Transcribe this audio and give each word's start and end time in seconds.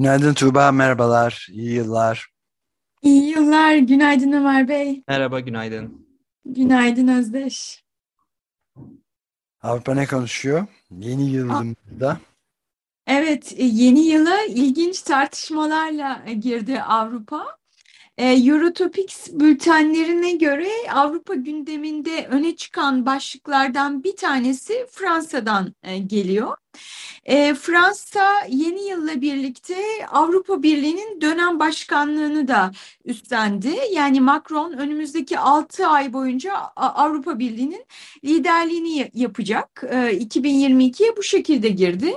Günaydın 0.00 0.34
Tuğba, 0.34 0.72
merhabalar, 0.72 1.46
iyi 1.50 1.72
yıllar. 1.72 2.28
İyi 3.02 3.30
yıllar, 3.30 3.76
günaydın 3.76 4.32
Ömer 4.32 4.68
Bey. 4.68 5.02
Merhaba, 5.08 5.40
günaydın. 5.40 6.06
Günaydın 6.44 7.08
Özdeş. 7.08 7.84
Avrupa 9.62 9.94
ne 9.94 10.06
konuşuyor? 10.06 10.66
Yeni 10.90 11.30
yılımızda. 11.30 12.20
Evet, 13.06 13.52
e, 13.56 13.64
yeni 13.64 14.00
yıla 14.00 14.42
ilginç 14.42 15.02
tartışmalarla 15.02 16.24
girdi 16.40 16.82
Avrupa. 16.82 17.59
E, 18.20 18.32
Eurotopics 18.32 19.28
bültenlerine 19.32 20.32
göre 20.32 20.68
Avrupa 20.94 21.34
gündeminde 21.34 22.26
öne 22.26 22.56
çıkan 22.56 23.06
başlıklardan 23.06 24.04
bir 24.04 24.16
tanesi 24.16 24.86
Fransa'dan 24.90 25.74
geliyor. 26.06 26.56
Fransa 27.54 28.44
yeni 28.48 28.88
yılla 28.88 29.20
birlikte 29.20 29.76
Avrupa 30.10 30.62
Birliği'nin 30.62 31.20
dönem 31.20 31.58
başkanlığını 31.58 32.48
da 32.48 32.70
üstlendi. 33.04 33.76
Yani 33.92 34.20
Macron 34.20 34.72
önümüzdeki 34.72 35.38
6 35.38 35.86
ay 35.86 36.12
boyunca 36.12 36.54
Avrupa 36.76 37.38
Birliği'nin 37.38 37.84
liderliğini 38.24 39.10
yapacak. 39.14 39.82
2022'ye 39.82 41.16
bu 41.16 41.22
şekilde 41.22 41.68
girdi 41.68 42.14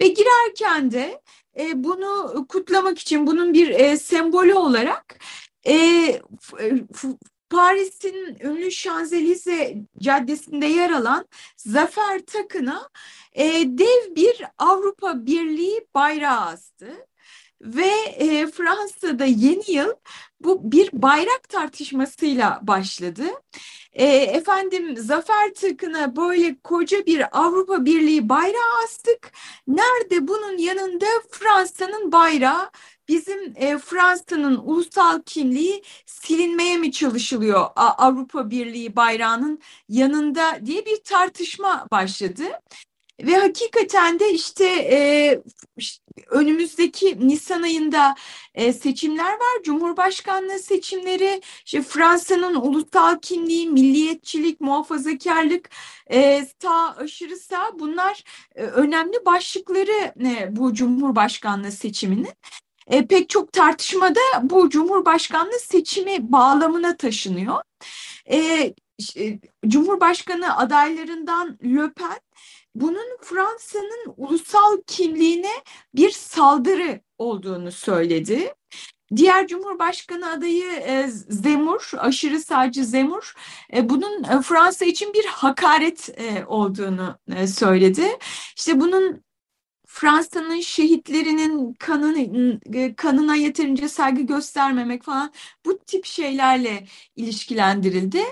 ve 0.00 0.08
girerken 0.08 0.90
de 0.90 1.20
e, 1.58 1.84
bunu 1.84 2.46
kutlamak 2.48 2.98
için 2.98 3.26
bunun 3.26 3.54
bir 3.54 3.68
e, 3.68 3.96
sembolü 3.96 4.54
olarak 4.54 5.18
e, 5.66 5.74
Paris'in 7.50 8.38
ünlü 8.40 8.70
Şanzelize 8.70 9.76
Caddesi'nde 9.98 10.66
yer 10.66 10.90
alan 10.90 11.26
Zafer 11.56 12.20
Takı'na 12.26 12.88
dev 13.64 14.16
bir 14.16 14.42
Avrupa 14.58 15.26
Birliği 15.26 15.86
bayrağı 15.94 16.40
astı. 16.40 17.09
Ve 17.60 17.90
e, 18.16 18.46
Fransa'da 18.46 19.24
yeni 19.24 19.70
yıl 19.70 19.92
bu 20.40 20.72
bir 20.72 20.90
bayrak 20.92 21.48
tartışmasıyla 21.48 22.60
başladı. 22.62 23.24
E, 23.92 24.06
efendim 24.06 24.96
Zafer 24.96 25.54
Takı'na 25.54 26.16
böyle 26.16 26.56
koca 26.64 27.06
bir 27.06 27.40
Avrupa 27.40 27.84
Birliği 27.84 28.28
bayrağı 28.28 28.84
astık. 28.84 29.32
Nerede 29.66 30.28
bunun 30.28 30.58
yanında 30.58 31.06
Fransa'nın 31.30 32.12
bayrağı? 32.12 32.70
Bizim 33.08 33.52
e, 33.56 33.78
Fransa'nın 33.78 34.56
ulusal 34.56 35.22
kimliği 35.26 35.82
silinmeye 36.06 36.78
mi 36.78 36.92
çalışılıyor 36.92 37.66
Avrupa 37.76 38.50
Birliği 38.50 38.96
bayrağının 38.96 39.60
yanında 39.88 40.66
diye 40.66 40.86
bir 40.86 40.96
tartışma 41.04 41.86
başladı. 41.92 42.44
Ve 43.26 43.36
hakikaten 43.36 44.18
de 44.18 44.32
işte 44.32 44.66
e, 44.66 45.42
önümüzdeki 46.30 47.28
Nisan 47.28 47.62
ayında 47.62 48.14
e, 48.54 48.72
seçimler 48.72 49.32
var. 49.32 49.62
Cumhurbaşkanlığı 49.64 50.58
seçimleri, 50.58 51.40
işte 51.64 51.82
Fransa'nın 51.82 52.54
ulusal 52.54 53.18
kimliği, 53.18 53.68
milliyetçilik, 53.68 54.60
muhafazakarlık, 54.60 55.70
e, 56.10 56.46
sağ, 56.62 56.96
aşırı 56.96 57.36
sağ 57.36 57.78
bunlar 57.78 58.24
e, 58.54 58.62
önemli 58.62 59.24
başlıkları 59.26 60.12
e, 60.26 60.56
bu 60.56 60.74
Cumhurbaşkanlığı 60.74 61.72
seçiminin. 61.72 62.32
E, 62.86 63.06
pek 63.06 63.28
çok 63.28 63.52
tartışmada 63.52 64.20
bu 64.42 64.70
Cumhurbaşkanlığı 64.70 65.60
seçimi 65.60 66.32
bağlamına 66.32 66.96
taşınıyor. 66.96 67.62
E, 68.30 68.74
Cumhurbaşkanı 69.66 70.56
adaylarından 70.56 71.58
Le 71.64 71.92
Pen 71.92 72.20
bunun 72.74 73.16
Fransa'nın 73.22 74.14
ulusal 74.16 74.76
kimliğine 74.86 75.52
bir 75.94 76.10
saldırı 76.10 77.00
olduğunu 77.18 77.72
söyledi. 77.72 78.54
Diğer 79.16 79.46
Cumhurbaşkanı 79.46 80.30
adayı 80.30 80.70
e, 80.72 81.08
Zemur, 81.28 81.90
aşırı 81.98 82.40
sağcı 82.40 82.84
Zemur, 82.84 83.34
e, 83.76 83.88
bunun 83.88 84.24
e, 84.24 84.42
Fransa 84.42 84.84
için 84.84 85.14
bir 85.14 85.24
hakaret 85.24 86.08
olduğunu 86.46 87.18
söyledi. 87.46 88.18
İşte 88.56 88.80
bunun 88.80 89.22
Fransa'nın 89.92 90.60
şehitlerinin 90.60 91.72
kanını, 91.72 92.60
kanına 92.96 93.36
yeterince 93.36 93.88
saygı 93.88 94.22
göstermemek 94.22 95.02
falan 95.02 95.32
bu 95.66 95.78
tip 95.78 96.06
şeylerle 96.06 96.86
ilişkilendirildi. 97.16 98.22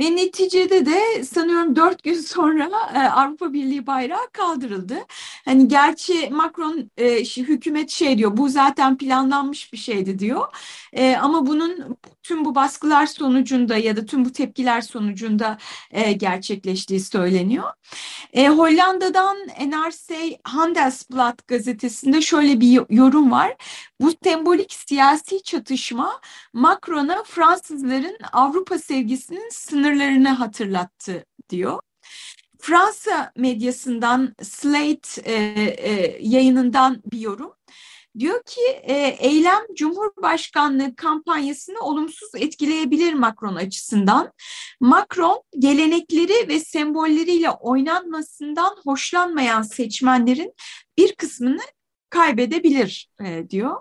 Ve 0.00 0.16
neticede 0.16 0.86
de 0.86 1.24
sanıyorum 1.24 1.76
dört 1.76 2.02
gün 2.02 2.14
sonra 2.20 2.70
e, 2.94 2.98
Avrupa 2.98 3.52
Birliği 3.52 3.86
bayrağı 3.86 4.30
kaldırıldı. 4.32 4.96
Hani 5.44 5.68
gerçi 5.68 6.30
Macron 6.30 6.90
e, 6.96 7.24
hükümet 7.24 7.90
şey 7.90 8.18
diyor 8.18 8.36
bu 8.36 8.48
zaten 8.48 8.98
planlanmış 8.98 9.72
bir 9.72 9.78
şeydi 9.78 10.18
diyor. 10.18 10.46
E, 10.92 11.16
ama 11.16 11.46
bunun 11.46 11.96
tüm 12.22 12.44
bu 12.44 12.54
baskılar 12.54 13.06
sonucunda 13.06 13.76
ya 13.76 13.96
da 13.96 14.04
tüm 14.06 14.24
bu 14.24 14.32
tepkiler 14.32 14.80
sonucunda 14.80 15.58
gerçekleştiği 16.16 17.00
söyleniyor. 17.00 17.72
Hollanda'dan 18.36 19.36
NRC 19.46 20.38
Handelsblad 21.12 21.38
gazetesinde 21.48 22.20
şöyle 22.20 22.60
bir 22.60 22.80
yorum 22.90 23.30
var. 23.30 23.56
Bu 24.00 24.12
sembolik 24.24 24.72
siyasi 24.72 25.42
çatışma 25.42 26.20
Macron'a 26.52 27.24
Fransızların 27.24 28.16
Avrupa 28.32 28.78
sevgisinin 28.78 29.48
sınırlarını 29.50 30.28
hatırlattı 30.28 31.24
diyor. 31.50 31.80
Fransa 32.60 33.32
medyasından 33.36 34.34
Slate 34.42 35.22
e, 35.24 35.34
e, 35.78 36.18
yayınından 36.20 37.02
bir 37.12 37.18
yorum. 37.18 37.57
Diyor 38.18 38.42
ki 38.42 38.60
e, 38.82 38.94
eylem 39.18 39.62
Cumhurbaşkanlığı 39.74 40.96
kampanyasını 40.96 41.80
olumsuz 41.80 42.28
etkileyebilir 42.34 43.12
Macron 43.12 43.54
açısından. 43.54 44.32
Macron 44.80 45.42
gelenekleri 45.58 46.48
ve 46.48 46.60
sembolleriyle 46.60 47.50
oynanmasından 47.50 48.76
hoşlanmayan 48.84 49.62
seçmenlerin 49.62 50.54
bir 50.98 51.14
kısmını 51.14 51.62
kaybedebilir 52.10 53.10
e, 53.24 53.50
diyor. 53.50 53.76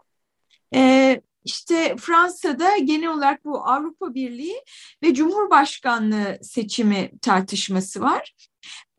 E, 0.73 1.21
işte 1.43 1.95
Fransa'da 1.99 2.77
genel 2.77 3.09
olarak 3.09 3.45
bu 3.45 3.67
Avrupa 3.67 4.13
Birliği 4.13 4.63
ve 5.03 5.13
Cumhurbaşkanlığı 5.13 6.39
seçimi 6.41 7.11
tartışması 7.21 8.01
var. 8.01 8.35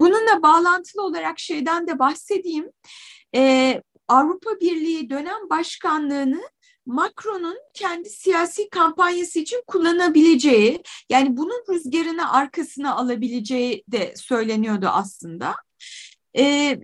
Bununla 0.01 0.43
bağlantılı 0.43 1.03
olarak 1.03 1.39
şeyden 1.39 1.87
de 1.87 1.99
bahsedeyim. 1.99 2.71
Ee, 3.35 3.83
Avrupa 4.09 4.61
Birliği 4.61 5.11
dönem 5.11 5.51
başkanlığını 5.51 6.43
Macron'un 6.87 7.59
kendi 7.75 8.11
siyasi 8.11 8.69
kampanyası 8.69 9.39
için 9.39 9.63
kullanabileceği, 9.67 10.83
yani 11.11 11.37
bunun 11.37 11.65
rüzgarını 11.71 12.33
arkasına 12.33 12.95
alabileceği 12.95 13.85
de 13.89 14.15
söyleniyordu 14.17 14.87
aslında. 14.87 15.55
Ee, 16.39 16.79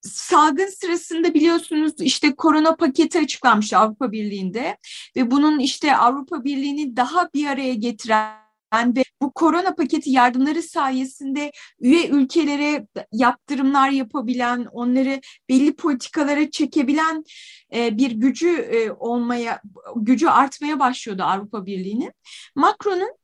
salgın 0.00 0.66
sırasında 0.66 1.34
biliyorsunuz 1.34 1.92
işte 2.00 2.34
korona 2.34 2.76
paketi 2.76 3.18
açıklanmıştı 3.18 3.76
Avrupa 3.78 4.12
Birliği'nde 4.12 4.76
ve 5.16 5.30
bunun 5.30 5.58
işte 5.58 5.96
Avrupa 5.96 6.44
Birliği'ni 6.44 6.96
daha 6.96 7.28
bir 7.34 7.46
araya 7.46 7.74
getiren 7.74 8.43
ve 8.82 9.04
bu 9.22 9.32
korona 9.32 9.74
paketi 9.74 10.10
yardımları 10.10 10.62
sayesinde 10.62 11.52
üye 11.80 12.08
ülkelere 12.08 12.86
yaptırımlar 13.12 13.90
yapabilen, 13.90 14.66
onları 14.72 15.20
belli 15.48 15.76
politikalara 15.76 16.50
çekebilen 16.50 17.24
e, 17.74 17.98
bir 17.98 18.10
gücü 18.10 18.48
e, 18.48 18.90
olmaya, 18.90 19.60
gücü 19.96 20.26
artmaya 20.26 20.78
başlıyordu 20.78 21.22
Avrupa 21.22 21.66
Birliği'nin. 21.66 22.12
Macron'un 22.54 23.16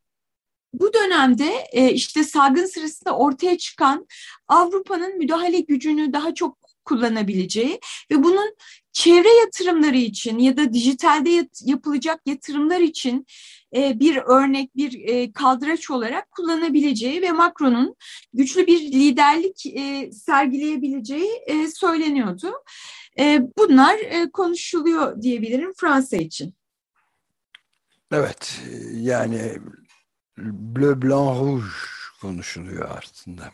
bu 0.73 0.95
dönemde 0.95 1.51
e, 1.73 1.93
işte 1.93 2.25
salgın 2.25 2.67
sırasında 2.67 3.17
ortaya 3.17 3.59
çıkan 3.59 4.07
Avrupa'nın 4.49 5.19
müdahale 5.19 5.61
gücünü 5.61 6.13
daha 6.13 6.35
çok 6.35 6.59
kullanabileceği 6.85 7.81
ve 8.11 8.23
bunun 8.23 8.57
çevre 8.93 9.35
yatırımları 9.41 9.97
için 9.97 10.39
ya 10.39 10.57
da 10.57 10.73
dijitalde 10.73 11.49
yapılacak 11.65 12.21
yatırımlar 12.27 12.81
için 12.81 13.27
e, 13.77 14.01
bir 14.01 14.17
örnek, 14.17 14.77
bir 14.77 15.09
e, 15.09 15.33
kaldıraç 15.33 15.91
olarak 15.91 16.31
kullanabileceği 16.31 17.23
ve 17.23 17.33
Macron'un 17.33 17.97
güçlü 18.33 18.67
bir 18.67 18.81
liderlik 18.81 19.67
e, 19.67 20.13
sergileyebileceği 20.13 21.31
e, 21.47 21.67
söyleniyordu. 21.69 22.53
E, 23.19 23.41
bunlar 23.59 23.99
e, 23.99 24.31
konuşuluyor 24.31 25.23
diyebilirim 25.23 25.73
Fransa 25.77 26.17
için. 26.17 26.55
Evet, 28.13 28.61
yani 28.93 29.59
bleu, 30.39 31.03
blanc, 31.03 31.41
rouge 31.41 31.65
konuşuluyor 32.21 32.99
aslında. 32.99 33.51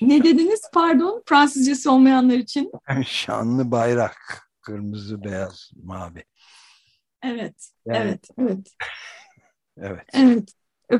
Ne 0.00 0.24
dediniz 0.24 0.60
pardon 0.72 1.22
Fransızcası 1.26 1.92
olmayanlar 1.92 2.36
için? 2.36 2.72
Şanlı 3.06 3.70
bayrak, 3.70 4.48
kırmızı, 4.60 5.24
beyaz, 5.24 5.70
mavi. 5.82 6.24
Evet, 7.22 7.70
yani, 7.86 7.98
evet, 7.98 8.28
evet. 8.38 8.58
evet. 9.78 10.06
Evet, 10.12 10.54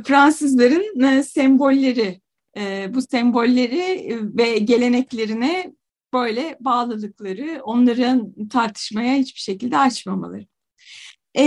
Fransızların 0.07 1.01
e, 1.01 1.23
sembolleri, 1.23 2.21
e, 2.59 2.95
bu 2.95 3.03
sembolleri 3.03 3.81
e, 3.81 4.19
ve 4.23 4.59
geleneklerine 4.59 5.73
böyle 6.13 6.57
bağlılıkları, 6.61 7.61
onların 7.63 8.35
tartışmaya 8.49 9.15
hiçbir 9.15 9.41
şekilde 9.41 9.79
açmamaları. 9.79 10.47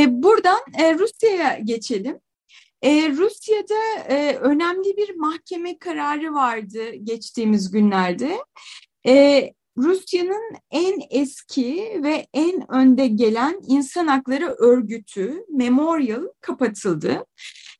Buradan 0.07 0.59
Rusya'ya 1.00 1.59
geçelim. 1.63 2.19
Ee, 2.81 3.09
Rusya'da 3.09 4.13
e, 4.15 4.35
önemli 4.35 4.97
bir 4.97 5.15
mahkeme 5.15 5.79
kararı 5.79 6.33
vardı 6.33 6.94
geçtiğimiz 7.03 7.71
günlerde. 7.71 8.38
Ee, 9.07 9.53
Rusya'nın 9.83 10.55
en 10.71 11.01
eski 11.09 11.99
ve 12.03 12.27
en 12.33 12.71
önde 12.71 13.07
gelen 13.07 13.61
insan 13.67 14.07
hakları 14.07 14.55
örgütü 14.59 15.45
Memorial 15.49 16.23
kapatıldı. 16.41 17.25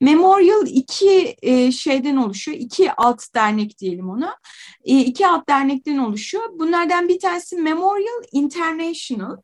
Memorial 0.02 0.68
iki 0.68 1.36
e, 1.42 1.72
şeyden 1.72 2.16
oluşuyor, 2.16 2.58
iki 2.58 2.92
alt 2.92 3.24
dernek 3.36 3.80
diyelim 3.80 4.10
ona. 4.10 4.38
E, 4.84 5.00
iki 5.00 5.28
alt 5.28 5.50
dernekten 5.50 5.98
oluşuyor. 5.98 6.44
Bunlardan 6.54 7.08
bir 7.08 7.20
tanesi 7.20 7.56
Memorial 7.56 8.24
International. 8.32 9.38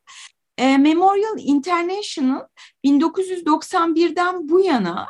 E, 0.58 0.78
Memorial 0.78 1.38
International 1.40 2.48
1991'den 2.86 4.50
bu 4.50 4.60
yana 4.60 5.08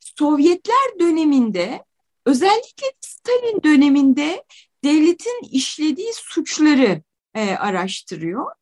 Sovyetler 0.00 0.98
döneminde 1.00 1.84
özellikle 2.26 2.86
Stalin 3.00 3.62
döneminde 3.64 4.44
devletin 4.84 5.48
işlediği 5.50 6.12
suçları 6.14 7.02
e, 7.34 7.54
araştırıyor. 7.56 8.52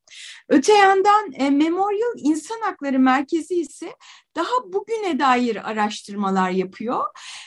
Öte 0.49 0.73
yandan 0.73 1.33
e, 1.33 1.51
Memorial 1.51 2.15
İnsan 2.17 2.61
Hakları 2.61 2.99
Merkezi 2.99 3.55
ise 3.55 3.97
daha 4.37 4.73
bugüne 4.73 5.19
dair 5.19 5.71
araştırmalar 5.71 6.51
yapıyor 6.51 7.05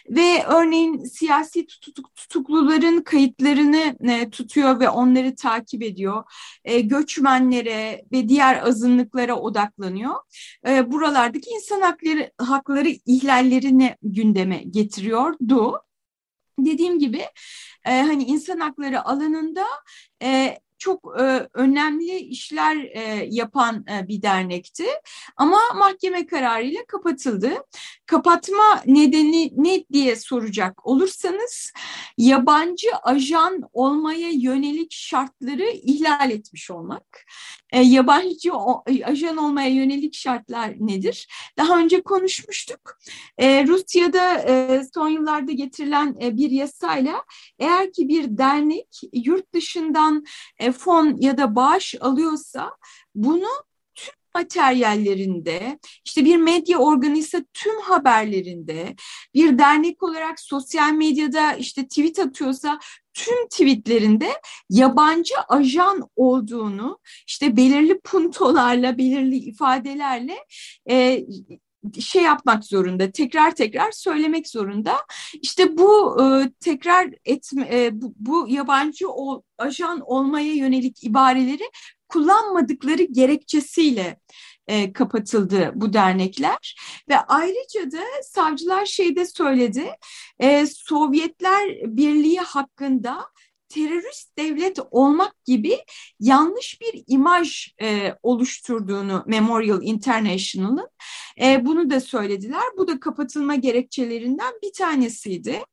ve 0.10 0.46
örneğin 0.46 1.04
siyasi 1.04 1.66
tutuk, 1.66 2.16
tutukluların 2.16 3.02
kayıtlarını 3.02 3.96
e, 4.12 4.30
tutuyor 4.30 4.80
ve 4.80 4.90
onları 4.90 5.36
takip 5.36 5.84
ediyor. 5.84 6.24
E, 6.66 6.80
göçmenlere 6.80 8.06
ve 8.12 8.30
diğer 8.30 8.68
azınlıklara 8.68 9.36
odaklanıyor. 9.36 10.16
E, 10.68 10.92
buralardaki 10.92 11.50
insan 11.50 11.82
hakları 11.82 12.32
hakları 12.38 12.90
ihlallerini 13.06 13.96
gündeme 14.02 14.64
getiriyordu. 14.70 15.82
Dediğim 16.66 17.00
gibi 17.00 17.26
e, 17.86 18.02
hani 18.02 18.24
insan 18.24 18.60
hakları 18.60 19.06
alanında 19.06 19.66
e, 20.24 20.58
çok 20.78 21.16
e, 21.20 21.48
önemli 21.54 22.18
işler 22.20 22.78
e, 22.78 23.28
yapan 23.30 23.86
e, 23.92 24.08
bir 24.08 24.22
dernekti. 24.22 24.86
Ama 25.38 25.60
mahkeme 25.76 26.26
kararıyla 26.26 26.86
kapatıldı. 26.88 27.54
Kapatma 28.10 28.82
nedeni 28.86 29.52
ne 29.58 29.84
diye 29.94 30.16
soracak 30.16 30.86
olursanız 30.86 31.74
yabancı 32.18 32.88
ajan 33.04 33.62
olmaya 33.74 34.30
yönelik 34.30 34.92
şartları 34.92 35.70
ihlal 35.70 36.32
etmiş 36.32 36.72
olmak. 36.72 37.26
E, 37.72 37.82
yabancı 37.82 38.54
o, 38.54 38.84
ajan 39.06 39.38
olmaya 39.38 39.70
yönelik 39.70 40.14
şartlar 40.14 40.74
nedir? 40.80 41.28
Daha 41.58 41.80
önce 41.80 42.02
konuşmuştuk. 42.02 43.00
E, 43.38 43.68
Rusya'da 43.68 44.34
e, 44.34 44.84
son 44.94 45.10
yıllarda 45.10 45.52
getirilen 45.52 46.16
e, 46.22 46.38
bir 46.38 46.52
yasayla 46.52 47.24
eğer 47.60 47.94
ki 47.94 48.08
bir 48.08 48.38
dernek 48.38 49.02
yurt 49.14 49.54
dışından 49.54 50.26
e, 50.60 50.72
fon 50.72 51.18
ya 51.20 51.38
da 51.38 51.56
bağış 51.56 51.96
alıyorsa 52.02 52.72
bunu 53.16 53.69
materyallerinde, 54.36 55.80
işte 56.06 56.26
bir 56.26 56.38
medya 56.38 56.78
organıysa 56.78 57.42
tüm 57.54 57.80
haberlerinde, 57.82 58.96
bir 59.34 59.58
dernek 59.58 60.04
olarak 60.04 60.40
sosyal 60.40 60.94
medyada 60.94 61.54
işte 61.54 61.88
tweet 61.88 62.20
atıyorsa 62.20 62.80
tüm 63.14 63.48
tweetlerinde 63.48 64.30
yabancı 64.70 65.34
ajan 65.48 66.10
olduğunu 66.16 67.00
işte 67.28 67.58
belirli 67.58 68.00
puntolarla, 68.00 68.98
belirli 68.98 69.36
ifadelerle 69.36 70.38
e, 70.90 71.26
şey 72.00 72.24
yapmak 72.24 72.66
zorunda, 72.66 73.12
tekrar 73.12 73.56
tekrar 73.56 73.92
söylemek 73.92 74.48
zorunda. 74.50 74.98
İşte 75.42 75.78
bu 75.78 76.22
e, 76.24 76.52
tekrar 76.60 77.10
etme, 77.26 77.70
e, 77.72 78.02
bu, 78.02 78.14
bu 78.16 78.48
yabancı 78.50 79.10
ol, 79.10 79.42
ajan 79.58 80.02
olmaya 80.06 80.54
yönelik 80.54 81.04
ibareleri 81.04 81.64
kullanmadıkları 82.10 83.04
gerekçesiyle 83.04 84.20
e, 84.68 84.94
kapatıldı 84.94 85.72
bu 85.76 85.94
dernekler 85.94 86.76
ve 87.10 87.20
ayrıca 87.20 87.92
da 87.92 88.04
savcılar 88.24 88.86
şeyde 88.86 89.26
söyledi 89.26 89.92
e, 90.40 90.66
Sovyetler 90.66 91.70
Birliği 91.84 92.40
hakkında 92.40 93.26
terörist 93.70 94.38
devlet 94.38 94.80
olmak 94.92 95.46
gibi 95.46 95.78
yanlış 96.20 96.82
bir 96.82 97.04
imaj 97.08 97.74
e, 97.82 98.16
oluşturduğunu 98.24 99.24
Memorial 99.28 99.84
International'ın 99.84 100.90
e, 101.42 101.66
bunu 101.66 101.90
da 101.90 102.00
söylediler. 102.00 102.64
Bu 102.78 102.88
da 102.88 103.00
kapatılma 103.00 103.56
gerekçelerinden 103.56 104.54
bir 104.64 104.74
tanesiydi. 104.74 105.64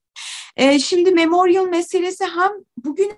E, 0.57 0.79
şimdi 0.79 1.11
Memorial 1.11 1.67
meselesi 1.67 2.25
hem 2.25 2.51
bugün 2.85 3.13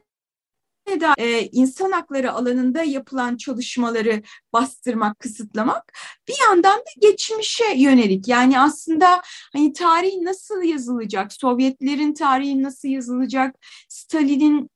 da 1.00 1.14
e, 1.18 1.48
insan 1.52 1.92
hakları 1.92 2.32
alanında 2.32 2.82
yapılan 2.82 3.36
çalışmaları 3.36 4.22
bastırmak, 4.52 5.18
kısıtlamak 5.18 5.92
bir 6.28 6.36
yandan 6.48 6.78
da 6.78 6.84
geçmişe 7.00 7.74
yönelik. 7.76 8.28
Yani 8.28 8.60
aslında 8.60 9.22
hani 9.52 9.72
tarih 9.72 10.12
nasıl 10.22 10.62
yazılacak, 10.62 11.32
Sovyetlerin 11.32 12.14
tarihi 12.14 12.62
nasıl 12.62 12.88
yazılacak, 12.88 13.54
Stalin'in 13.88 14.70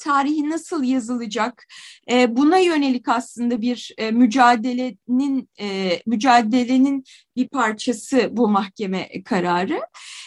tarihi 0.00 0.50
nasıl 0.50 0.84
yazılacak? 0.84 1.66
E, 2.10 2.36
buna 2.36 2.58
yönelik 2.58 3.08
aslında 3.08 3.60
bir 3.60 3.94
e, 3.98 4.10
mücadelenin 4.10 5.48
e, 5.60 5.98
mücadelenin 6.06 7.04
bir 7.36 7.48
parçası 7.48 8.28
bu 8.32 8.48
mahkeme 8.48 9.22
kararı. 9.24 9.80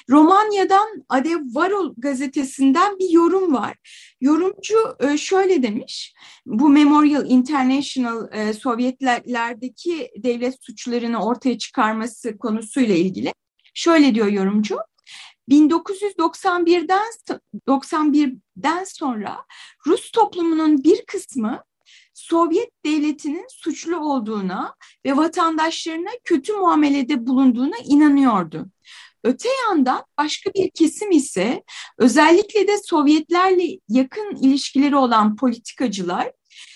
Romanya'dan 0.09 1.05
Adev 1.09 1.39
Varol 1.55 1.93
gazetesinden 1.97 2.99
bir 2.99 3.09
yorum 3.09 3.53
var. 3.53 3.75
Yorumcu 4.21 4.75
e, 4.99 5.17
şöyle 5.17 5.63
demiş, 5.63 6.13
bu 6.45 6.69
Memorial 6.69 7.29
International 7.29 8.33
e, 8.33 8.53
Sovyetlerdeki 8.53 10.11
devlet 10.17 10.63
suçlarını 10.63 11.25
ortaya 11.25 11.57
çıkarması 11.57 12.37
konusuyla 12.37 12.95
ilgili. 12.95 13.33
Şöyle 13.73 14.15
diyor 14.15 14.27
yorumcu, 14.27 14.77
1991'den 15.49 17.37
91'den 17.67 18.83
sonra 18.83 19.45
Rus 19.87 20.11
toplumunun 20.11 20.83
bir 20.83 21.05
kısmı 21.05 21.63
Sovyet 22.13 22.69
devletinin 22.85 23.45
suçlu 23.49 23.97
olduğuna 23.97 24.75
ve 25.05 25.17
vatandaşlarına 25.17 26.09
kötü 26.23 26.53
muamelede 26.53 27.27
bulunduğuna 27.27 27.77
inanıyordu. 27.85 28.65
Öte 29.23 29.49
yandan 29.67 30.03
başka 30.17 30.53
bir 30.53 30.69
kesim 30.69 31.11
ise 31.11 31.63
özellikle 31.97 32.67
de 32.67 32.77
Sovyetlerle 32.77 33.79
yakın 33.89 34.35
ilişkileri 34.35 34.95
olan 34.95 35.35
politikacılar 35.35 36.31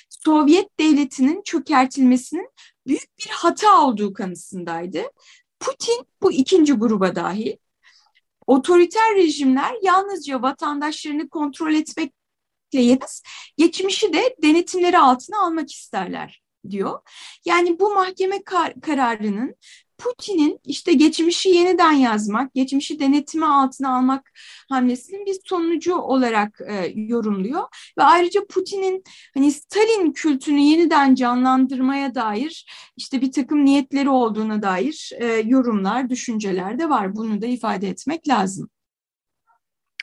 Sovyet 0.09 0.79
devletinin 0.79 1.41
çökertilmesinin 1.45 2.49
büyük 2.87 3.17
bir 3.19 3.29
hata 3.29 3.81
olduğu 3.81 4.13
kanısındaydı. 4.13 5.01
Putin 5.59 6.07
bu 6.21 6.31
ikinci 6.31 6.73
gruba 6.73 7.15
dahil. 7.15 7.55
Otoriter 8.47 9.15
rejimler 9.15 9.75
yalnızca 9.81 10.41
vatandaşlarını 10.41 11.29
kontrol 11.29 11.73
etmekle 11.73 12.13
yetmez, 12.81 13.23
geçmişi 13.57 14.13
de 14.13 14.35
denetimleri 14.43 14.97
altına 14.97 15.41
almak 15.41 15.71
isterler 15.71 16.41
diyor. 16.69 16.99
Yani 17.45 17.79
bu 17.79 17.93
mahkeme 17.93 18.43
kar 18.43 18.81
kararının 18.81 19.55
Putin'in 19.97 20.59
işte 20.65 20.93
geçmişi 20.93 21.49
yeniden 21.49 21.91
yazmak, 21.91 22.53
geçmişi 22.53 22.99
denetimi 22.99 23.45
altına 23.45 23.97
almak 23.97 24.31
hamlesinin 24.69 25.25
bir 25.25 25.37
sonucu 25.45 25.95
olarak 25.95 26.61
e, 26.69 26.93
yorumluyor. 26.95 27.63
Ve 27.97 28.03
ayrıca 28.03 28.41
Putin'in 28.49 29.03
hani 29.33 29.51
Stalin 29.51 30.11
kültünü 30.11 30.59
yeniden 30.59 31.15
canlandırmaya 31.15 32.15
dair 32.15 32.65
işte 32.97 33.21
bir 33.21 33.31
takım 33.31 33.65
niyetleri 33.65 34.09
olduğuna 34.09 34.61
dair 34.61 35.11
e, 35.19 35.25
yorumlar, 35.25 36.09
düşünceler 36.09 36.79
de 36.79 36.89
var. 36.89 37.15
Bunu 37.15 37.41
da 37.41 37.45
ifade 37.45 37.89
etmek 37.89 38.27
lazım. 38.27 38.69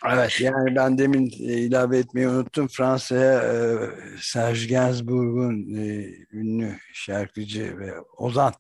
Evet 0.06 0.40
yani 0.40 0.76
ben 0.76 0.98
demin 0.98 1.26
e, 1.26 1.58
ilave 1.58 1.98
etmeyi 1.98 2.28
unuttum. 2.28 2.68
Fransa'ya 2.68 3.42
e, 3.42 3.54
Serge 4.20 4.66
Gainsbourg'un 4.66 5.74
e, 5.74 6.06
ünlü 6.32 6.78
şarkıcı 6.92 7.78
ve 7.78 8.00
ozan 8.00 8.52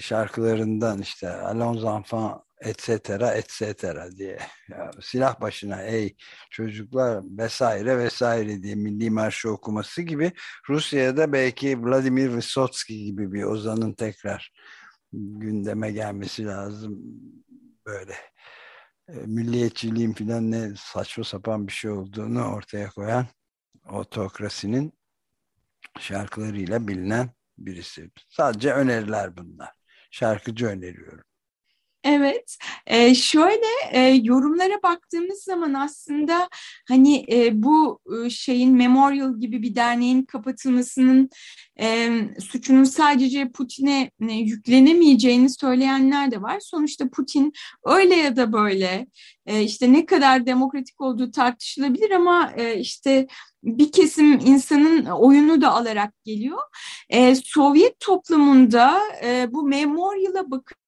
şarkılarından 0.00 0.98
işte 0.98 1.30
Allons 1.30 1.84
enfants 1.84 2.46
etc. 2.60 2.88
etc. 3.36 3.84
diye 4.16 4.38
ya, 4.68 4.90
silah 5.00 5.40
başına 5.40 5.82
ey 5.82 6.16
çocuklar 6.50 7.22
vesaire 7.38 7.98
vesaire 7.98 8.62
diye 8.62 8.74
milli 8.74 9.10
marşı 9.10 9.50
okuması 9.50 10.02
gibi 10.02 10.32
Rusya'da 10.68 11.32
belki 11.32 11.84
Vladimir 11.84 12.36
Vysotsky 12.36 13.04
gibi 13.04 13.32
bir 13.32 13.42
ozanın 13.42 13.92
tekrar 13.92 14.52
gündeme 15.12 15.92
gelmesi 15.92 16.46
lazım 16.46 16.98
böyle 17.86 18.14
e, 19.08 19.12
milliyetçiliğin 19.12 20.12
filan 20.12 20.50
ne 20.50 20.70
saçma 20.76 21.24
sapan 21.24 21.66
bir 21.66 21.72
şey 21.72 21.90
olduğunu 21.90 22.44
ortaya 22.54 22.88
koyan 22.90 23.26
otokrasinin 23.90 24.92
şarkılarıyla 26.00 26.88
bilinen 26.88 27.35
birisi. 27.58 28.10
Sadece 28.28 28.72
öneriler 28.74 29.36
bunlar. 29.36 29.70
Şarkıcı 30.10 30.66
öneriyorum. 30.66 31.25
Evet, 32.08 32.56
e, 32.86 33.14
şöyle 33.14 33.66
e, 33.92 34.00
yorumlara 34.00 34.82
baktığımız 34.82 35.42
zaman 35.42 35.74
aslında 35.74 36.48
hani 36.88 37.24
e, 37.32 37.62
bu 37.62 38.00
e, 38.24 38.30
şeyin 38.30 38.76
Memorial 38.76 39.40
gibi 39.40 39.62
bir 39.62 39.74
derneğin 39.74 40.22
kapatılmasının 40.22 41.30
e, 41.80 42.10
suçunun 42.40 42.84
sadece 42.84 43.48
Putin'e 43.50 44.10
e, 44.28 44.32
yüklenemeyeceğini 44.32 45.50
söyleyenler 45.50 46.30
de 46.30 46.42
var. 46.42 46.60
Sonuçta 46.60 47.08
Putin 47.08 47.52
öyle 47.84 48.14
ya 48.14 48.36
da 48.36 48.52
böyle 48.52 49.06
e, 49.46 49.62
işte 49.62 49.92
ne 49.92 50.06
kadar 50.06 50.46
demokratik 50.46 51.00
olduğu 51.00 51.30
tartışılabilir 51.30 52.10
ama 52.10 52.52
e, 52.56 52.80
işte 52.80 53.26
bir 53.62 53.92
kesim 53.92 54.32
insanın 54.32 55.04
oyunu 55.04 55.60
da 55.60 55.72
alarak 55.72 56.24
geliyor. 56.24 56.58
E, 57.08 57.34
Sovyet 57.34 58.00
toplumunda 58.00 59.00
e, 59.24 59.52
bu 59.52 59.62
Memorial'a 59.62 60.50
bakış 60.50 60.85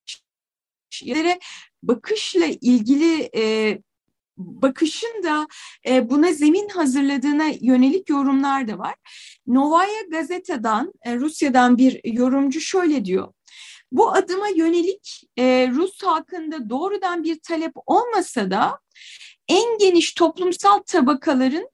yere 1.03 1.39
bakışla 1.83 2.47
ilgili 2.47 3.31
e, 3.37 3.79
bakışın 4.39 5.23
da 5.25 5.49
e, 5.89 6.11
buna 6.11 6.33
zemin 6.33 6.69
hazırladığına 6.69 7.47
yönelik 7.61 8.09
yorumlar 8.09 8.69
da 8.69 8.79
var. 8.79 8.95
Novaya 9.47 10.03
Gazeta'dan, 10.11 10.93
e, 11.03 11.17
Rusya'dan 11.17 11.79
bir 11.79 12.01
yorumcu 12.05 12.61
şöyle 12.61 13.05
diyor. 13.05 13.33
Bu 13.93 14.13
adıma 14.13 14.49
yönelik 14.49 15.25
e, 15.39 15.69
Rus 15.75 16.03
halkında 16.03 16.71
doğrudan 16.71 17.25
bir 17.25 17.41
talep 17.41 17.73
olmasa 17.87 18.51
da 18.51 18.79
en 19.49 19.79
geniş 19.79 20.13
toplumsal 20.13 20.79
tabakaların 20.79 21.69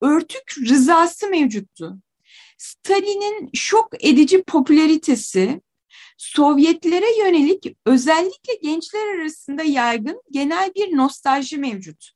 örtük 0.00 0.54
rızası 0.68 1.28
mevcuttu. 1.28 1.96
Stalin'in 2.58 3.50
şok 3.54 4.04
edici 4.04 4.42
popülaritesi, 4.42 5.60
Sovyetlere 6.20 7.18
yönelik 7.18 7.76
özellikle 7.86 8.54
gençler 8.62 9.18
arasında 9.18 9.62
yaygın 9.62 10.22
genel 10.30 10.74
bir 10.74 10.96
nostalji 10.96 11.58
mevcut. 11.58 12.10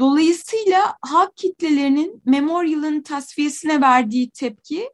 Dolayısıyla 0.00 0.96
halk 1.02 1.36
kitlelerinin 1.36 2.22
Memorial'ın 2.24 3.02
tasfiyesine 3.02 3.80
verdiği 3.80 4.30
tepki 4.30 4.90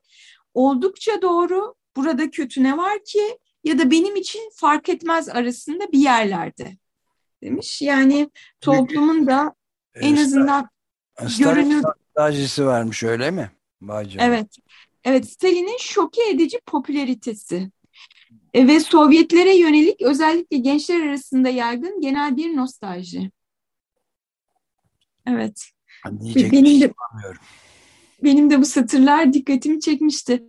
oldukça 0.55 1.23
doğru. 1.23 1.75
Burada 1.97 2.31
kötü 2.31 2.63
ne 2.63 2.77
var 2.77 3.05
ki 3.05 3.39
ya 3.65 3.79
da 3.79 3.91
benim 3.91 4.17
için 4.17 4.51
fark 4.55 4.89
etmez 4.89 5.29
arasında 5.29 5.93
bir 5.93 5.99
yerlerde 5.99 6.77
demiş. 7.43 7.83
Yani 7.83 8.31
toplumun 8.61 9.27
da 9.27 9.55
en 9.95 10.17
azından 10.17 10.69
görünür... 11.39 11.83
Nostaljisi 11.83 12.67
varmış 12.67 13.03
öyle 13.03 13.31
mi? 13.31 13.51
Vay 13.83 14.17
evet. 14.19 14.57
Evet 15.05 15.31
Stalin'in 15.31 15.79
şoke 15.79 16.31
edici 16.31 16.61
popülaritesi. 16.67 17.71
E, 18.55 18.67
ve 18.67 18.81
Sovyetlere 18.81 19.57
yönelik 19.57 20.03
özellikle 20.03 20.57
gençler 20.57 21.01
arasında 21.01 21.49
yaygın 21.49 22.01
genel 22.01 22.37
bir 22.37 22.57
nostalji. 22.57 23.31
Evet. 25.27 25.65
Diyecek 26.21 26.53
benim 26.53 26.81
de, 26.81 26.93
benim 28.23 28.51
de 28.51 28.59
bu 28.61 28.65
satırlar 28.65 29.33
dikkatimi 29.33 29.81
çekmişti. 29.81 30.45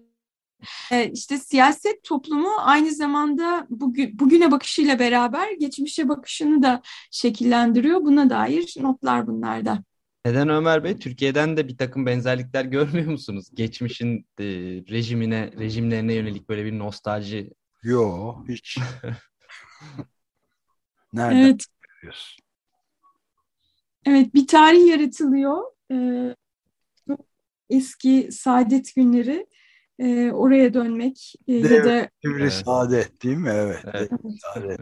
Ee, 0.92 1.12
işte 1.14 1.38
siyaset 1.38 2.04
toplumu 2.04 2.50
aynı 2.58 2.92
zamanda 2.92 3.68
bugün, 3.70 4.20
bugüne 4.20 4.52
bakışıyla 4.52 5.00
beraber 5.00 5.52
geçmişe 5.52 6.10
bakışını 6.10 6.64
da 6.64 6.82
şekillendiriyor. 7.12 8.02
Buna 8.02 8.30
dair 8.30 8.76
notlar 8.80 9.28
bunlarda. 9.28 9.84
Neden 10.26 10.50
Ömer 10.50 10.84
Bey? 10.84 10.98
Türkiye'den 10.98 11.58
de 11.58 11.68
bir 11.68 11.78
takım 11.78 12.06
benzerlikler 12.06 12.66
görmüyor 12.66 13.12
musunuz? 13.12 13.48
Geçmişin 13.54 14.28
e, 14.40 14.46
rejimine, 14.90 15.52
rejimlerine 15.60 16.14
yönelik 16.14 16.50
böyle 16.50 16.66
bir 16.66 16.80
nostalji 16.80 17.54
Yo 17.86 18.36
hiç. 18.48 18.78
Nereden 21.14 21.38
evet. 21.38 21.66
görüyorsun? 21.82 22.46
Evet 24.06 24.34
bir 24.34 24.48
tarih 24.48 24.88
yaratılıyor. 24.88 25.64
Ee, 25.92 26.36
eski 27.70 28.30
saadet 28.32 28.96
günleri 28.96 29.48
e, 30.00 30.32
oraya 30.32 30.74
dönmek 30.74 31.34
e, 31.48 31.54
ya 31.54 31.86
da 31.86 32.10
evet. 32.24 32.54
saadet 32.54 33.24
değil 33.24 33.38
mi? 33.38 33.52
Evet. 33.54 33.86
Evet. 33.94 34.12
Saadet, 34.40 34.80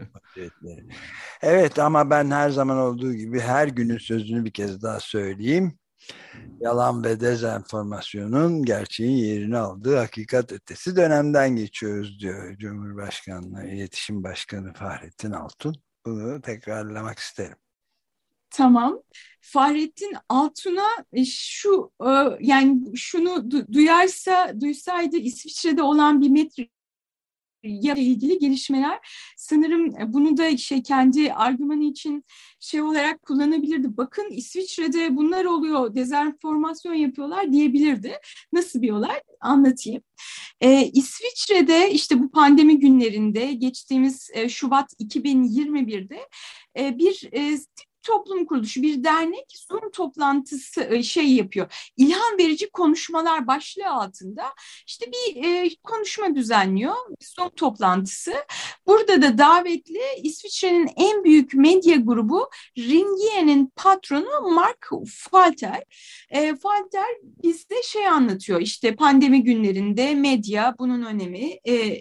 evet 1.42 1.78
ama 1.78 2.10
ben 2.10 2.30
her 2.30 2.50
zaman 2.50 2.78
olduğu 2.78 3.14
gibi 3.14 3.40
her 3.40 3.68
günün 3.68 3.98
sözünü 3.98 4.44
bir 4.44 4.52
kez 4.52 4.82
daha 4.82 5.00
söyleyeyim 5.00 5.78
yalan 6.60 7.04
ve 7.04 7.20
dezenformasyonun 7.20 8.64
gerçeğin 8.64 9.16
yerini 9.16 9.58
aldığı 9.58 9.96
hakikat 9.96 10.52
ötesi 10.52 10.96
dönemden 10.96 11.56
geçiyoruz 11.56 12.20
diyor 12.20 12.58
Cumhurbaşkanlığı 12.58 13.66
İletişim 13.66 14.24
Başkanı 14.24 14.72
Fahrettin 14.72 15.30
Altun. 15.30 15.74
Bunu 16.06 16.40
tekrarlamak 16.40 17.18
isterim. 17.18 17.56
Tamam. 18.50 19.02
Fahrettin 19.40 20.12
Altun'a 20.28 20.88
şu 21.26 21.92
e, 22.00 22.10
yani 22.40 22.96
şunu 22.96 23.50
duyarsa 23.72 24.60
duysaydı 24.60 25.16
İsviçre'de 25.16 25.82
olan 25.82 26.20
bir 26.20 26.28
ile 27.64 28.00
ilgili 28.00 28.38
gelişmeler 28.38 28.98
sanırım 29.36 30.00
e, 30.00 30.12
bunu 30.12 30.36
da 30.36 30.56
şey 30.56 30.82
kendi 30.82 31.32
argümanı 31.32 31.84
için 31.84 32.24
şey 32.60 32.82
olarak 32.82 33.22
kullanabilirdi. 33.22 33.96
Bakın 33.96 34.28
İsviçre'de 34.30 35.16
bunlar 35.16 35.44
oluyor, 35.44 35.94
dezenformasyon 35.94 36.94
yapıyorlar 36.94 37.52
diyebilirdi. 37.52 38.12
Nasıl 38.52 38.82
bir 38.82 38.90
olay? 38.90 39.20
Anlatayım. 39.40 40.02
Ee, 40.60 40.90
İsviçre'de 40.92 41.90
işte 41.90 42.20
bu 42.20 42.30
pandemi 42.30 42.80
günlerinde 42.80 43.52
geçtiğimiz 43.52 44.30
e, 44.34 44.48
Şubat 44.48 44.92
2021'de 45.00 46.28
e, 46.78 46.98
bir 46.98 47.28
e, 47.32 47.58
toplum 48.04 48.46
kuruluşu, 48.46 48.82
bir 48.82 49.04
dernek 49.04 49.46
Zoom 49.68 49.90
toplantısı 49.90 51.04
şey 51.04 51.32
yapıyor. 51.32 51.92
İlham 51.96 52.38
verici 52.38 52.70
konuşmalar 52.70 53.46
başlığı 53.46 53.90
altında 53.90 54.44
işte 54.86 55.06
bir 55.12 55.44
e, 55.44 55.70
konuşma 55.82 56.34
düzenliyor. 56.34 56.94
Zoom 57.36 57.50
toplantısı. 57.50 58.34
Burada 58.86 59.22
da 59.22 59.38
davetli 59.38 60.00
İsviçre'nin 60.22 60.90
en 60.96 61.24
büyük 61.24 61.54
medya 61.54 61.96
grubu 61.96 62.50
Ringier'in 62.78 63.72
patronu 63.76 64.50
Mark 64.54 64.88
Falter. 65.08 65.82
E, 66.30 66.56
Falter 66.56 67.06
bizde 67.42 67.82
şey 67.82 68.08
anlatıyor 68.08 68.60
işte 68.60 68.96
pandemi 68.96 69.44
günlerinde 69.44 70.14
medya 70.14 70.74
bunun 70.78 71.02
önemi, 71.02 71.58
e, 71.68 72.00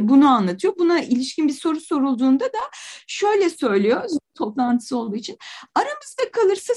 bunu 0.00 0.28
anlatıyor. 0.28 0.74
Buna 0.78 1.00
ilişkin 1.00 1.48
bir 1.48 1.52
soru 1.52 1.80
sorulduğunda 1.80 2.44
da 2.44 2.58
şöyle 3.06 3.50
söylüyor 3.50 4.04
toplantısı 4.34 4.96
olduğu 4.96 5.16
için. 5.16 5.38
Aramızda 5.74 6.30
kalırsa 6.32 6.74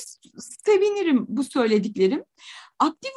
sevinirim 0.65 1.25
bu 1.27 1.43
söylediklerim. 1.43 2.24
Aktif, 2.79 3.12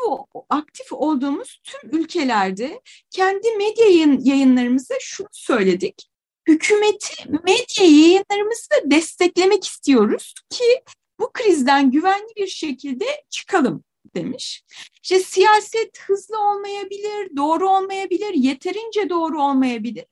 aktif 0.50 0.92
olduğumuz 0.92 1.60
tüm 1.64 2.00
ülkelerde 2.00 2.80
kendi 3.10 3.56
medya 3.56 3.86
yayın, 3.86 4.20
yayınlarımızda 4.24 4.94
şunu 5.00 5.28
söyledik. 5.32 6.08
Hükümeti 6.48 7.28
medya 7.28 7.84
yayınlarımızı 7.84 8.68
desteklemek 8.84 9.64
istiyoruz 9.64 10.34
ki 10.50 10.82
bu 11.20 11.30
krizden 11.32 11.90
güvenli 11.90 12.32
bir 12.36 12.46
şekilde 12.46 13.04
çıkalım 13.30 13.84
demiş. 14.18 14.64
İşte 15.02 15.20
siyaset 15.20 15.98
hızlı 16.00 16.38
olmayabilir, 16.38 17.36
doğru 17.36 17.70
olmayabilir, 17.70 18.34
yeterince 18.34 19.08
doğru 19.08 19.42
olmayabilir. 19.42 20.04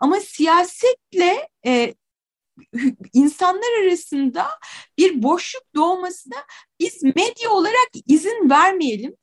Ama 0.00 0.20
siyasetle 0.20 1.48
e, 1.66 1.94
insanlar 3.12 3.82
arasında 3.82 4.46
bir 4.98 5.22
boşluk 5.22 5.64
doğmasına 5.74 6.36
biz 6.80 7.02
medya 7.02 7.50
olarak 7.50 7.90
izin 8.06 8.50
vermeyelim. 8.50 9.16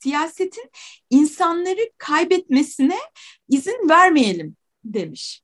Siyasetin 0.00 0.70
insanları 1.10 1.90
kaybetmesine 1.98 2.98
izin 3.48 3.88
vermeyelim 3.88 4.56
demiş. 4.84 5.42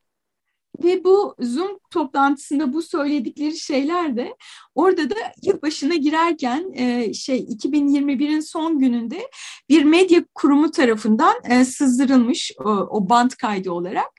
Ve 0.82 1.04
bu 1.04 1.34
Zoom 1.38 1.78
toplantısında 1.90 2.72
bu 2.72 2.82
söyledikleri 2.82 3.56
şeyler 3.56 4.16
de 4.16 4.36
orada 4.74 5.10
da 5.10 5.14
yılbaşına 5.42 5.94
girerken 5.94 6.72
e, 6.74 7.14
şey 7.14 7.38
2021'in 7.38 8.40
son 8.40 8.78
gününde 8.78 9.30
bir 9.68 9.84
medya 9.84 10.24
kurumu 10.34 10.70
tarafından 10.70 11.34
e, 11.44 11.64
sızdırılmış 11.64 12.52
o, 12.58 12.70
o 12.70 13.08
band 13.08 13.30
kaydı 13.30 13.70
olarak 13.70 14.10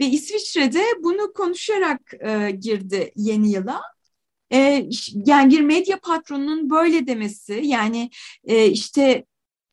ve 0.00 0.06
İsviçre'de 0.06 0.82
bunu 1.02 1.32
konuşarak 1.32 2.00
e, 2.20 2.50
girdi 2.50 3.12
yeni 3.16 3.52
yıla. 3.52 3.82
Yani 5.14 5.50
bir 5.50 5.60
medya 5.60 6.00
patronunun 6.00 6.70
böyle 6.70 7.06
demesi 7.06 7.60
yani 7.64 8.10
işte 8.70 9.24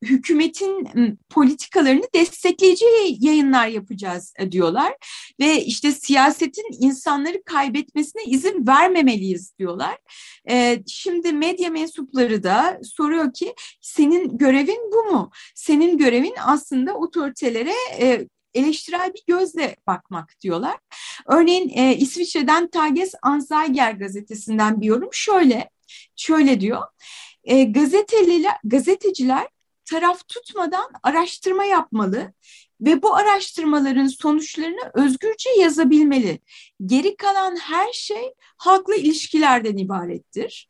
hükümetin 0.03 0.87
politikalarını 1.29 2.05
destekleyici 2.15 2.85
yayınlar 3.19 3.67
yapacağız 3.67 4.33
e, 4.39 4.51
diyorlar 4.51 4.93
ve 5.39 5.65
işte 5.65 5.91
siyasetin 5.91 6.65
insanları 6.79 7.43
kaybetmesine 7.43 8.23
izin 8.23 8.67
vermemeliyiz 8.67 9.57
diyorlar. 9.59 9.97
E, 10.49 10.83
şimdi 10.87 11.33
medya 11.33 11.69
mensupları 11.69 12.43
da 12.43 12.79
soruyor 12.83 13.33
ki 13.33 13.55
senin 13.81 14.37
görevin 14.37 14.91
bu 14.93 15.13
mu? 15.13 15.31
Senin 15.55 15.97
görevin 15.97 16.35
aslında 16.45 16.93
otoritelere 16.93 17.73
e, 17.99 18.27
eleştirel 18.53 19.13
bir 19.13 19.23
gözle 19.27 19.75
bakmak 19.87 20.33
diyorlar. 20.41 20.77
Örneğin 21.27 21.69
İsviçre'den 21.97 22.69
Tages 22.69 23.13
Anzeiger 23.21 23.91
gazetesinden 23.91 24.81
bir 24.81 24.85
yorum 24.85 25.09
şöyle, 25.11 25.69
şöyle 26.15 26.61
diyor. 26.61 26.81
E, 27.43 27.63
gazeteliler, 27.63 28.55
gazeteciler 28.63 29.47
taraf 29.87 30.27
tutmadan 30.27 30.89
araştırma 31.03 31.65
yapmalı 31.65 32.33
ve 32.81 33.01
bu 33.01 33.15
araştırmaların 33.15 34.07
sonuçlarını 34.07 34.91
özgürce 34.93 35.49
yazabilmeli. 35.59 36.39
Geri 36.85 37.15
kalan 37.15 37.55
her 37.55 37.93
şey 37.93 38.33
halkla 38.57 38.95
ilişkilerden 38.95 39.77
ibarettir. 39.77 40.69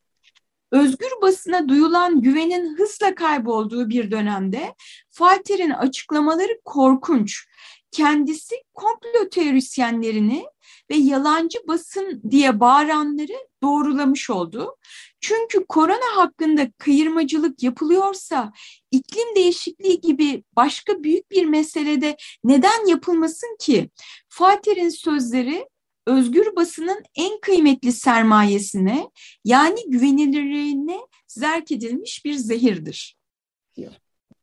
Özgür 0.71 1.11
basına 1.21 1.69
duyulan 1.69 2.21
güvenin 2.21 2.77
hızla 2.77 3.15
kaybolduğu 3.15 3.89
bir 3.89 4.11
dönemde 4.11 4.75
Falter'in 5.11 5.69
açıklamaları 5.69 6.61
korkunç. 6.65 7.47
Kendisi 7.91 8.55
komplo 8.73 9.29
teorisyenlerini 9.31 10.45
ve 10.91 10.95
yalancı 10.95 11.59
basın 11.67 12.21
diye 12.31 12.59
bağıranları 12.59 13.47
doğrulamış 13.63 14.29
oldu. 14.29 14.77
Çünkü 15.21 15.65
korona 15.65 16.15
hakkında 16.15 16.71
kıyırmacılık 16.77 17.63
yapılıyorsa 17.63 18.51
iklim 18.91 19.35
değişikliği 19.35 20.01
gibi 20.01 20.43
başka 20.55 21.03
büyük 21.03 21.31
bir 21.31 21.45
meselede 21.45 22.17
neden 22.43 22.87
yapılmasın 22.87 23.57
ki? 23.59 23.89
Fatih'in 24.29 24.89
sözleri 24.89 25.67
özgür 26.07 26.55
basının 26.55 27.03
en 27.15 27.39
kıymetli 27.41 27.91
sermayesine 27.91 29.09
yani 29.45 29.79
güvenilirliğine 29.87 30.99
zerk 31.27 31.71
edilmiş 31.71 32.25
bir 32.25 32.33
zehirdir. 32.33 33.17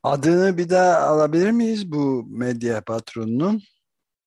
Adını 0.02 0.59
bir 0.59 0.69
daha 0.69 0.99
alabilir 0.99 1.50
miyiz 1.50 1.93
bu 1.93 2.25
medya 2.28 2.85
patronunun? 2.85 3.62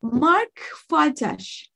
Mark 0.02 0.76
Falter. 0.90 1.72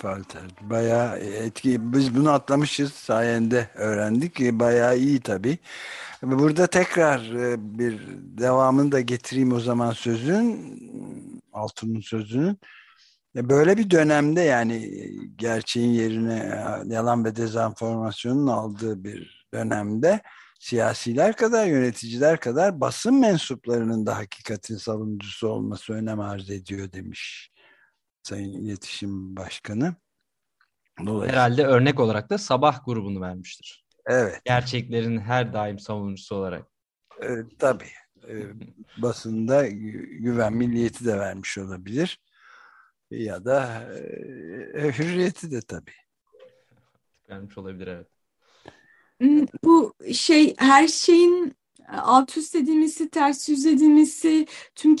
Falter. 0.00 0.42
Bayağı 0.60 1.18
etki. 1.18 1.92
Biz 1.92 2.16
bunu 2.16 2.30
atlamışız 2.30 2.92
sayende 2.92 3.70
öğrendik. 3.74 4.40
Bayağı 4.40 4.98
iyi 4.98 5.20
tabii. 5.20 5.58
Burada 6.22 6.66
tekrar 6.66 7.20
e, 7.20 7.56
bir 7.78 8.00
devamını 8.38 8.92
da 8.92 9.00
getireyim 9.00 9.52
o 9.52 9.60
zaman 9.60 9.92
sözün. 9.92 10.78
Altun'un 11.52 12.00
sözünün. 12.00 12.58
E, 13.36 13.48
böyle 13.50 13.76
bir 13.78 13.90
dönemde 13.90 14.40
yani 14.40 14.90
gerçeğin 15.36 15.90
yerine 15.90 16.38
e, 16.88 16.94
yalan 16.94 17.24
ve 17.24 17.36
dezenformasyonun 17.36 18.46
aldığı 18.46 19.04
bir 19.04 19.46
dönemde 19.54 20.20
siyasiler 20.60 21.36
kadar, 21.36 21.66
yöneticiler 21.66 22.40
kadar 22.40 22.80
basın 22.80 23.20
mensuplarının 23.20 24.06
da 24.06 24.16
hakikatin 24.16 24.76
savunucusu 24.76 25.48
olması 25.48 25.92
önem 25.92 26.20
arz 26.20 26.50
ediyor 26.50 26.92
demiş 26.92 27.50
Sayın 28.22 28.52
İletişim 28.52 29.36
Başkanı. 29.36 29.94
Herhalde 30.98 31.66
örnek 31.66 32.00
olarak 32.00 32.30
da 32.30 32.38
Sabah 32.38 32.84
grubunu 32.84 33.20
vermiştir. 33.20 33.84
Evet. 34.06 34.40
Gerçeklerin 34.44 35.18
her 35.18 35.52
daim 35.52 35.78
savunucusu 35.78 36.36
olarak. 36.36 36.66
E, 37.22 37.28
tabii. 37.58 37.90
E, 38.28 38.34
basında 38.98 39.66
güven 39.66 40.52
milliyeti 40.52 41.04
de 41.04 41.18
vermiş 41.18 41.58
olabilir. 41.58 42.20
Ya 43.10 43.44
da 43.44 43.82
e, 44.74 44.98
hürriyeti 44.98 45.50
de 45.50 45.60
tabii. 45.60 45.94
Vermiş 47.30 47.58
olabilir 47.58 47.86
evet. 47.86 48.08
Hmm, 49.20 49.46
bu 49.64 49.94
şey 50.12 50.54
her 50.58 50.88
şeyin 50.88 51.54
alt 51.88 52.36
üst 52.36 52.54
edilmesi, 52.54 53.10
ters 53.10 53.48
yüz 53.48 53.66
edilmesi, 53.66 54.46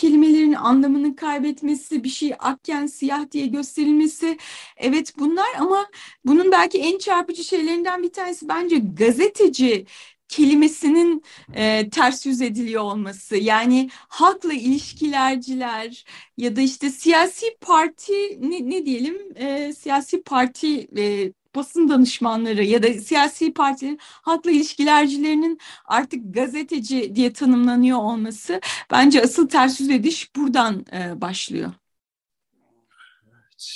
kelimelerin 0.00 0.52
anlamını 0.52 1.16
kaybetmesi, 1.16 2.04
bir 2.04 2.08
şey 2.08 2.34
akken 2.38 2.86
siyah 2.86 3.30
diye 3.30 3.46
gösterilmesi. 3.46 4.38
Evet 4.76 5.12
bunlar 5.18 5.46
ama 5.58 5.86
bunun 6.24 6.52
belki 6.52 6.78
en 6.78 6.98
çarpıcı 6.98 7.44
şeylerinden 7.44 8.02
bir 8.02 8.12
tanesi 8.12 8.48
bence 8.48 8.76
gazeteci 8.78 9.86
kelimesinin 10.28 11.22
e, 11.54 11.90
ters 11.90 12.26
yüz 12.26 12.42
ediliyor 12.42 12.82
olması 12.82 13.36
yani 13.36 13.90
halkla 14.08 14.52
ilişkilerciler 14.52 16.04
ya 16.36 16.56
da 16.56 16.60
işte 16.60 16.90
siyasi 16.90 17.46
parti 17.60 18.12
ne, 18.50 18.70
ne 18.70 18.86
diyelim 18.86 19.18
e, 19.36 19.72
siyasi 19.72 20.22
parti 20.22 20.88
e, 20.98 21.32
basın 21.54 21.88
danışmanları 21.88 22.64
ya 22.64 22.82
da 22.82 22.92
siyasi 22.92 23.52
partilerin 23.54 23.98
halkla 24.02 24.50
ilişkilercilerinin 24.50 25.58
artık 25.84 26.34
gazeteci 26.34 27.16
diye 27.16 27.32
tanımlanıyor 27.32 27.98
olması 27.98 28.60
bence 28.90 29.22
asıl 29.22 29.48
ters 29.48 29.80
yüz 29.80 29.90
ediş 29.90 30.36
buradan 30.36 30.84
e, 30.92 31.20
başlıyor. 31.20 31.72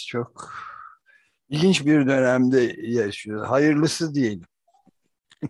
Çok 0.09 0.53
ilginç 1.49 1.87
bir 1.87 2.07
dönemde 2.07 2.77
yaşıyor. 2.83 3.47
Hayırlısı 3.47 4.15
diyelim. 4.15 4.47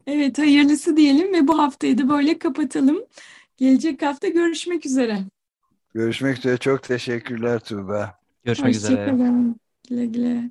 Evet 0.07 0.39
hayırlısı 0.39 0.97
diyelim 0.97 1.33
ve 1.33 1.49
bu 1.49 1.59
haftayı 1.59 1.99
da 1.99 2.09
böyle 2.09 2.39
kapatalım. 2.39 2.99
Gelecek 3.57 4.03
hafta 4.03 4.29
görüşmek 4.29 4.87
üzere. 4.87 5.19
Görüşmek 5.95 6.39
üzere. 6.39 6.57
Çok 6.57 6.83
teşekkürler 6.83 7.61
Tuğba. 7.61 8.19
Görüşmek 8.45 8.75
Hoşçakalın. 8.75 9.09
üzere. 9.09 9.55
Güle 9.89 10.07
güle. 10.07 10.51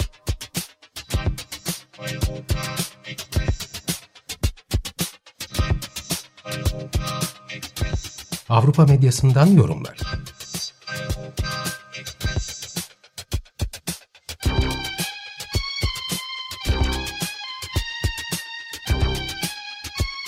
Avrupa 8.61 8.85
medyasından 8.85 9.47
yorumlar. 9.47 9.97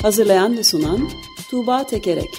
Hazırlayan 0.02 0.58
ve 0.58 0.64
sunan 0.64 1.10
Tuğba 1.50 1.88
Tekerek 1.88 2.30